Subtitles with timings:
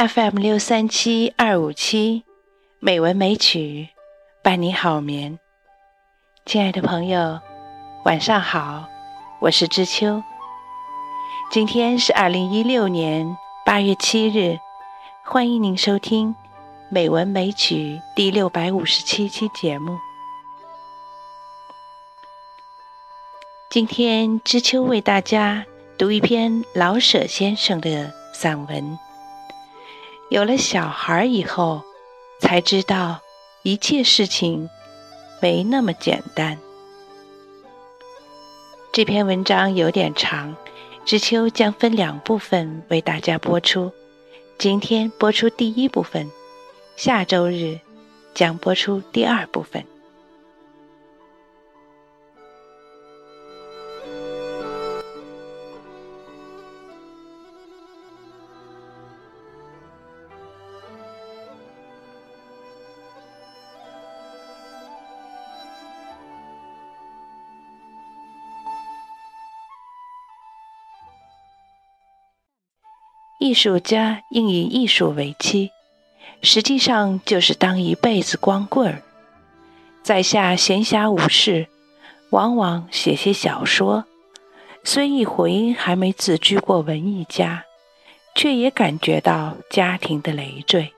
[0.00, 2.24] FM 六三七二五七，
[2.78, 3.90] 美文美曲
[4.42, 5.38] 伴你好眠。
[6.46, 7.38] 亲爱的朋友，
[8.06, 8.88] 晚上好，
[9.42, 10.22] 我是知秋。
[11.50, 14.58] 今天是二零一六年八月七日，
[15.22, 16.30] 欢迎您收听
[16.88, 19.98] 《美文美曲》第六百五十七期节目。
[23.68, 25.66] 今天知秋为大家
[25.98, 28.98] 读一篇老舍先生的散文。
[30.30, 31.82] 有了小孩以后，
[32.38, 33.20] 才知道
[33.64, 34.70] 一切事情
[35.42, 36.56] 没那么简单。
[38.92, 40.54] 这篇文章有点长，
[41.04, 43.90] 知秋将分两部分为大家播出。
[44.56, 46.30] 今天播出第一部分，
[46.96, 47.80] 下周日
[48.32, 49.84] 将播出第二部分。
[73.40, 75.70] 艺术家应以艺术为妻，
[76.42, 79.02] 实际上就是当一辈子光棍儿，
[80.02, 81.66] 在下闲暇无事，
[82.28, 84.04] 往往写些小说。
[84.84, 87.64] 虽一回还没自居过文艺家，
[88.34, 90.92] 却也感觉到家庭的累赘。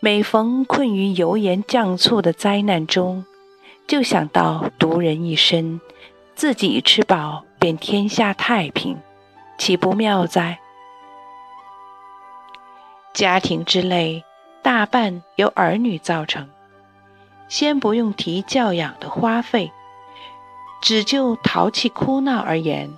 [0.00, 3.24] 每逢困于油盐酱醋的灾难中，
[3.86, 5.80] 就想到独人一身，
[6.34, 8.98] 自己吃饱便天下太平，
[9.56, 10.58] 岂不妙哉？
[13.14, 14.24] 家庭之累，
[14.60, 16.50] 大半由儿女造成。
[17.46, 19.70] 先不用提教养的花费，
[20.82, 22.90] 只就淘气哭闹而言，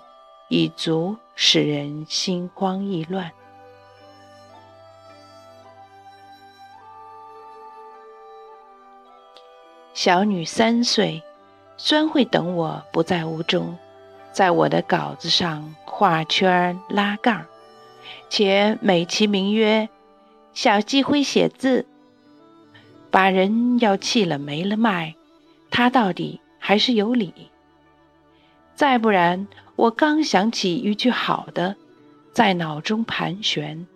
[0.49, 3.31] 已足使人心慌意乱。
[9.93, 11.23] 小女三岁，
[11.77, 13.77] 专会等我不在屋中，
[14.33, 17.45] 在我的稿子上画圈拉杠，
[18.31, 19.87] 且美其名曰。
[20.57, 21.85] 小鸡会写字，
[23.11, 25.15] 把人要气了没了脉，
[25.71, 27.51] 他到底还是有理。
[28.75, 29.47] 再不然，
[29.77, 31.77] 我刚想起一句好的，
[32.33, 33.87] 在脑中盘旋，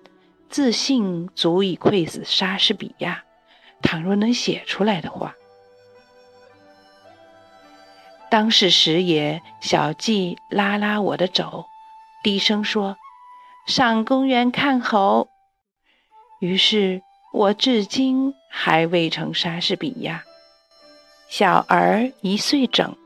[0.50, 3.24] 自信足以愧死莎士比亚。
[3.80, 5.34] 倘若能写出来的话，
[8.30, 11.64] 当是时也，小季拉拉我的肘，
[12.22, 12.98] 低声说
[13.64, 15.30] ：“上公园看猴。”
[16.40, 17.00] 于是
[17.32, 20.24] 我至今还未成莎士比亚。
[21.28, 22.96] 小儿一岁整，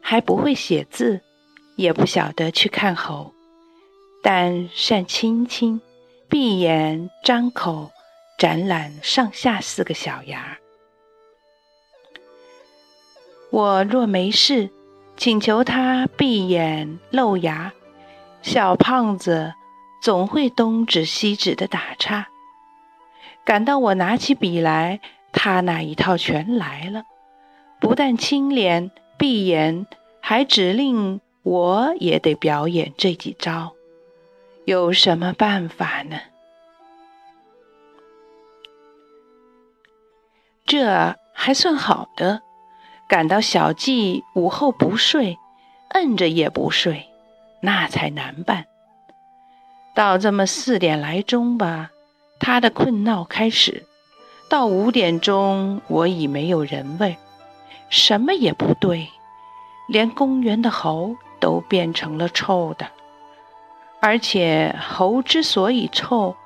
[0.00, 1.20] 还不会写字，
[1.76, 3.32] 也不晓得去看猴，
[4.22, 5.80] 但善亲亲，
[6.28, 7.92] 闭眼张口，
[8.36, 10.58] 展览上下四个小牙。
[13.50, 14.70] 我若没事，
[15.16, 17.72] 请求他闭眼露牙，
[18.42, 19.52] 小胖子
[20.02, 22.28] 总会东指西指的打岔。
[23.48, 25.00] 感到我拿起笔来，
[25.32, 27.04] 他那一套全来了，
[27.80, 29.86] 不但清廉闭眼，
[30.20, 33.72] 还指令我也得表演这几招。
[34.66, 36.18] 有什么办法呢？
[40.66, 42.42] 这还算好的。
[43.08, 45.38] 感到小季午后不睡，
[45.92, 47.08] 摁着也不睡，
[47.62, 48.66] 那才难办。
[49.94, 51.92] 到这么四点来钟吧。
[52.40, 53.84] 他的困闹开始，
[54.48, 57.16] 到五点钟，我已没有人味，
[57.90, 59.08] 什么也不对，
[59.88, 62.88] 连公园的猴都变成了臭的，
[64.00, 66.36] 而且猴之所以臭，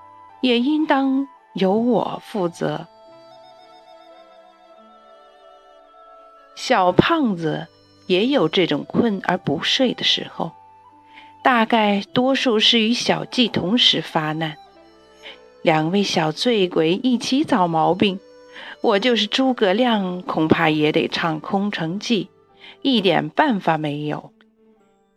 [0.41, 2.87] 也应当由我负责。
[6.55, 7.67] 小胖子
[8.06, 10.53] 也有这种困而不睡的时候，
[11.43, 14.56] 大概多数是与小季同时发难。
[15.62, 18.19] 两位小醉鬼一起找毛病，
[18.81, 22.29] 我就是诸葛亮，恐怕也得唱空城计，
[22.82, 24.32] 一点办法没有。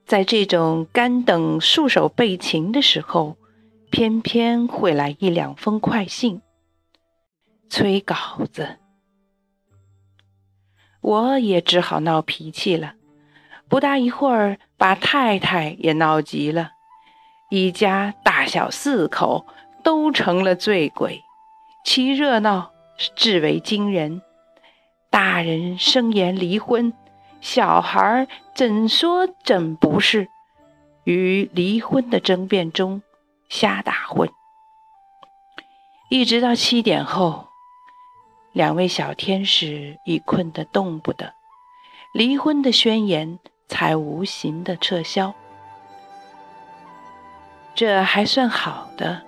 [0.06, 3.38] 在这种干等束手备擒的时候，
[3.90, 6.42] 偏偏会来一两封快信，
[7.68, 8.16] 催稿
[8.54, 8.78] 子，
[11.02, 12.94] 我也只好闹脾气了。
[13.68, 16.70] 不大一会儿，把太太也闹急了，
[17.50, 19.48] 一家大小四口。
[19.86, 21.24] 都成了醉鬼，
[21.84, 22.72] 其热闹
[23.16, 24.24] 至为惊人。
[25.12, 26.92] 大人声言离婚，
[27.40, 30.28] 小孩怎说怎不是？
[31.04, 33.04] 于离婚的争辩中
[33.48, 34.28] 瞎打混。
[36.10, 37.50] 一直到七点后，
[38.54, 41.36] 两位小天使已困得动不得，
[42.12, 43.38] 离婚的宣言
[43.68, 45.32] 才无形的撤销。
[47.76, 49.22] 这还算好的，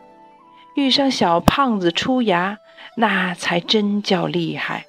[0.78, 2.60] 遇上小胖子出牙，
[2.98, 4.86] 那才真叫厉害。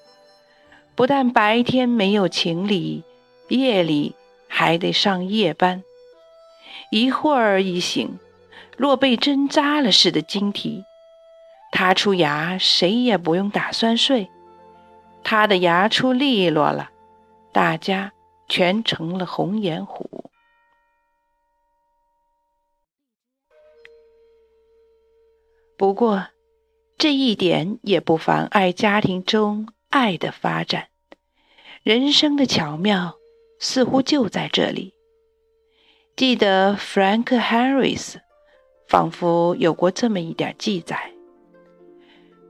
[0.95, 3.05] 不但白天没有情理，
[3.49, 4.15] 夜里
[4.49, 5.83] 还得上夜班，
[6.91, 8.19] 一会儿一醒，
[8.77, 10.85] 若被针扎了似的晶体。
[11.73, 14.29] 他出牙，谁也不用打算睡。
[15.25, 16.91] 他的牙出利落了，
[17.51, 18.13] 大家
[18.47, 20.18] 全成了红眼虎。
[25.79, 26.27] 不过，
[26.99, 30.89] 这一点也不妨碍家庭中爱的发展。
[31.85, 33.15] 人生的巧妙
[33.61, 34.93] 似乎就在这里。
[36.17, 38.17] 记得 Frank Harris
[38.89, 41.13] 仿佛有过这么一点记载。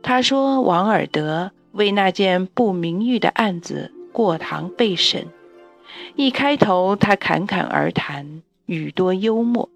[0.03, 5.29] 他说：“王尔德为那件不名誉的案子过堂备审。
[6.17, 9.69] 一开头，他侃侃而谈，语多幽默。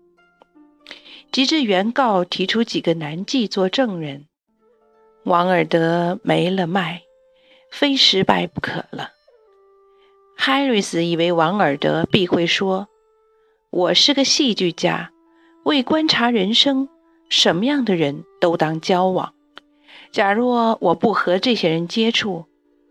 [1.32, 4.26] 及至原告提出几个男妓做证人，
[5.24, 7.00] 王尔德没了脉，
[7.70, 9.12] 非失败不可了。
[10.36, 12.86] 哈瑞斯以为王尔德必会说
[13.72, 15.10] ：‘我是个戏剧家，
[15.64, 16.90] 为观察人生，
[17.30, 19.32] 什么样的人都当交往。’”
[20.12, 22.44] 假若我不和这些人接触，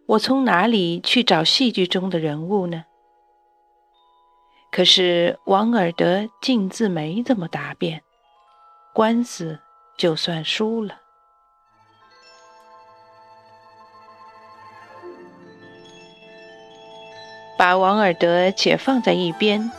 [0.08, 2.86] 我从哪里去找戏剧中的人物呢？
[4.72, 8.02] 可是王尔德竟自没这么答辩，
[8.94, 9.60] 官司
[9.98, 10.96] 就算输了。
[17.58, 19.72] 把王尔德且放在一边，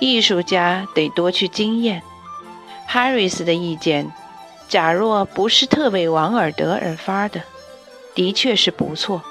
[0.00, 2.02] 艺术家得多去经验。
[2.86, 4.10] 哈瑞斯的意见。
[4.68, 7.42] 假若不是特为王尔德而发的，
[8.14, 9.22] 的确是不错。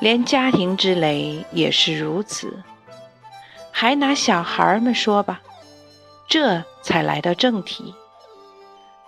[0.00, 2.64] 连家庭之累也是如此。
[3.70, 5.40] 还拿小孩们说吧，
[6.30, 7.92] 这才来到正题。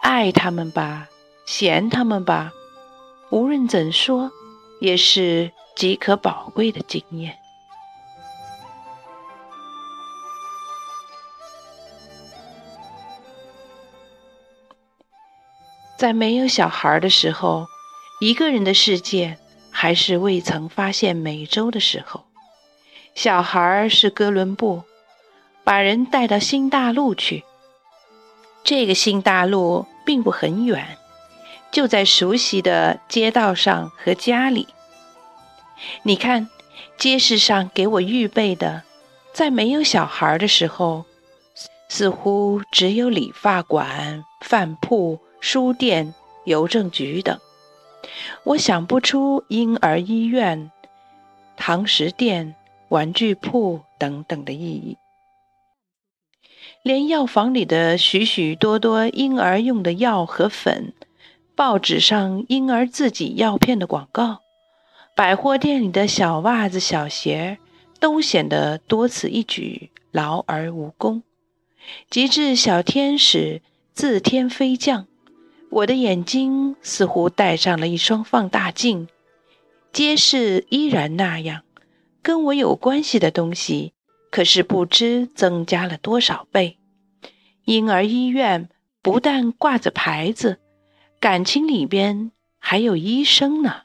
[0.01, 1.09] 爱他们吧，
[1.47, 2.53] 嫌他们吧，
[3.31, 4.33] 无论怎说，
[4.81, 7.39] 也是极可宝贵的经验。
[15.97, 17.69] 在没有小孩的时候，
[18.21, 19.39] 一个人的世界
[19.71, 22.25] 还是未曾发现美洲的时候。
[23.15, 24.83] 小孩是哥伦布，
[25.65, 27.45] 把人带到新大陆去。
[28.65, 30.97] 这个新大陆并不很远，
[31.71, 34.69] 就在熟悉的街道上和家里。
[36.03, 36.49] 你看，
[36.97, 38.83] 街市上给我预备的，
[39.33, 41.05] 在没有小孩的时候，
[41.89, 45.19] 似乎只有理发馆、饭铺。
[45.45, 46.15] 书店、
[46.45, 47.37] 邮政局等，
[48.45, 50.71] 我想不出婴儿医院、
[51.57, 52.55] 堂食店、
[52.91, 54.97] 玩具铺等等的意义。
[56.83, 60.93] 连药房里的许许多多婴儿用的药和粉，
[61.55, 64.41] 报纸上婴儿自己药片的广告，
[65.15, 67.59] 百货店里的小袜子、小鞋，
[68.01, 71.23] 都显得多此一举，劳而无功。
[72.11, 75.07] 及至小天使自天飞降。
[75.71, 79.07] 我的眼睛似乎戴上了一双放大镜，
[79.93, 81.63] 街市依然那样，
[82.23, 83.93] 跟我有关系的东西，
[84.33, 86.79] 可是不知增加了多少倍。
[87.67, 88.71] 婴儿医院
[89.03, 90.59] 不但挂着牌子，
[91.21, 93.83] 感情里边还有医生呢。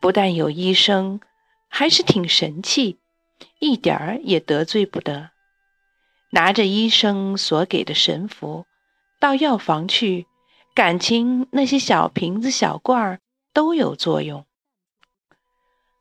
[0.00, 1.18] 不但有医生，
[1.68, 2.98] 还是挺神气，
[3.58, 5.30] 一点儿也得罪不得。
[6.32, 8.66] 拿着医生所给的神符。
[9.18, 10.26] 到药房去，
[10.74, 13.20] 感情那些小瓶子、小罐儿
[13.54, 14.44] 都有作用。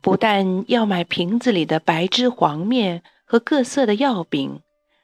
[0.01, 4.61] 不但要买瓶子里的白汁黄面和各色的药饼，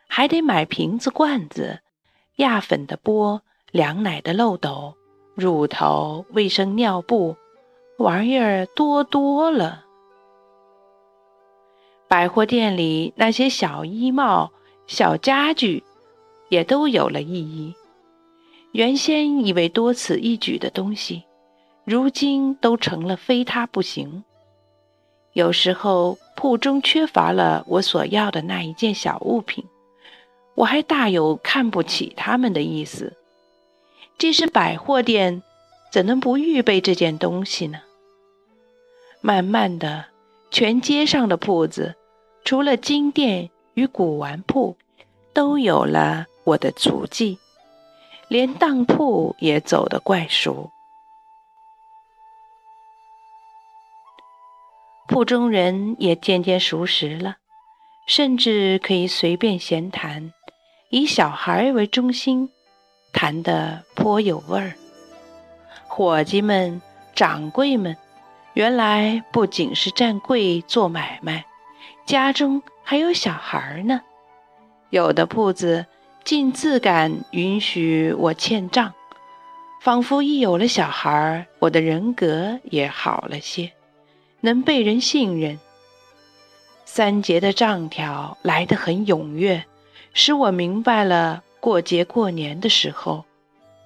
[0.07, 1.79] 还得买瓶子、罐子、
[2.38, 4.95] 压粉的钵、凉奶的漏斗、
[5.35, 7.35] 乳头、卫生尿布，
[7.97, 9.83] 玩意儿多多了。
[12.07, 14.51] 百货店里那些小衣帽、
[14.85, 15.83] 小家具，
[16.50, 17.73] 也都有了意义。
[18.71, 21.23] 原先以为多此一举的东西，
[21.83, 24.23] 如今都成了非它不行。
[25.33, 29.65] 有时候铺中缺乏了我所要的那一件小物品，
[30.55, 33.17] 我还大有看不起他们的意思。
[34.17, 35.41] 即使百货店，
[35.91, 37.79] 怎能不预备这件东西呢？
[39.21, 40.05] 慢慢的，
[40.51, 41.95] 全街上的铺子，
[42.45, 44.77] 除了金店与古玩铺，
[45.33, 47.39] 都有了我的足迹。
[48.27, 50.69] 连当铺也走得怪熟。
[55.07, 57.36] 铺中人也渐渐熟识了，
[58.07, 60.31] 甚至可以随便闲谈，
[60.89, 62.50] 以小孩为中心，
[63.12, 64.74] 谈得颇有味儿。
[65.88, 66.81] 伙计们、
[67.13, 67.95] 掌柜们，
[68.53, 71.45] 原来不仅是站柜做买卖，
[72.05, 74.01] 家中还有小孩呢。
[74.89, 75.86] 有的铺子
[76.24, 78.93] 竟自敢允许我欠账，
[79.81, 83.72] 仿佛一有了小孩，我的人格也好了些，
[84.45, 85.57] 能被人信任。
[86.83, 89.63] 三节的账条来得很踊跃，
[90.13, 93.23] 使我明白了过节过年的时候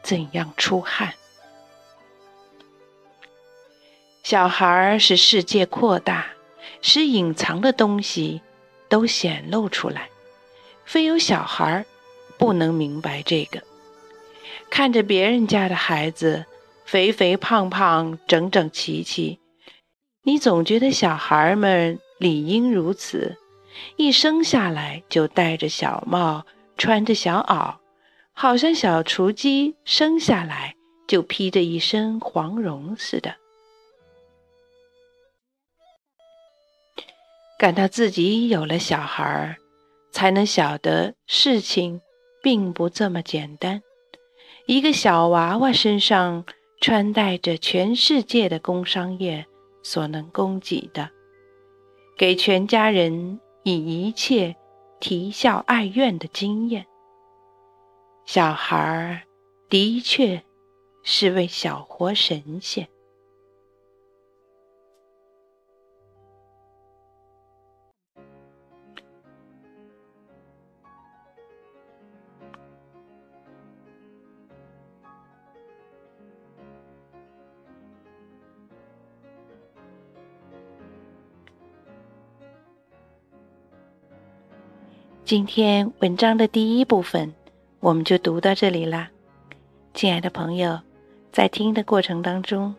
[0.02, 1.14] 怎样出汗。
[4.24, 6.26] 小孩使世界扩大，
[6.82, 8.42] 使隐藏的东西
[8.90, 10.10] 都显露出来。
[10.86, 11.86] 非有小孩
[12.40, 13.62] 不能明白这个。
[14.72, 16.46] 看着别人家的孩子
[16.84, 19.40] 肥肥胖胖、整整齐齐，
[20.28, 23.38] 你总觉得小孩们理应如此，
[23.96, 26.46] 一生下来就戴着小帽，
[26.78, 27.76] 穿着小袄，
[28.34, 30.76] 好像小雏鸡生下来
[31.08, 33.38] 就披着一身黄绒似的。
[37.58, 39.56] 感到自己有了小孩，
[40.12, 42.02] 才能晓得事情
[42.44, 43.82] 并不这么简单。
[44.66, 46.44] 一个小娃娃身上
[46.82, 49.46] 穿戴着全世界的工商业
[49.88, 51.10] 所能供给的，
[52.18, 54.54] 给全家人以一切
[55.00, 56.86] 啼笑哀怨的经验。
[58.26, 59.22] 小孩儿
[59.70, 60.44] 的确
[61.04, 62.90] 是位小活神仙。
[85.28, 87.34] 今天文章的第一部分，
[87.82, 89.12] 我们就读到这里啦。
[89.94, 90.80] 亲爱的朋友，
[91.34, 92.74] 在听的过程当中，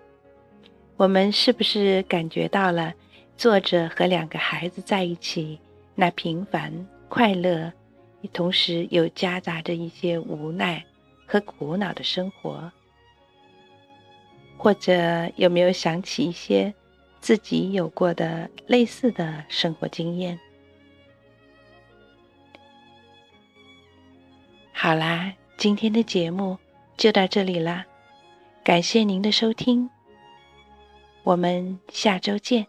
[0.97, 2.95] 我们是不是感觉到了
[3.37, 5.61] 作者和两个孩子在一起
[5.95, 6.73] 那平凡
[7.11, 7.71] 快乐，
[8.33, 10.83] 同时又夹杂着一些无奈
[11.26, 12.73] 和苦恼的生活？
[14.57, 16.73] 或者有没有想起一些
[17.21, 20.40] 自己有过的类似的生活经验？
[24.80, 26.56] 好啦，今天的节目
[26.97, 27.85] 就到这里啦，
[28.62, 29.90] 感谢您的收听，
[31.25, 32.64] 我们下周见。